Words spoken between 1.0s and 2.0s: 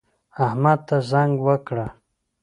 زنګ وکړه